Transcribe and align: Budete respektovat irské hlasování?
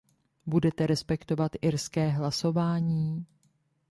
Budete 0.45 0.87
respektovat 0.87 1.51
irské 1.61 2.09
hlasování? 2.09 3.25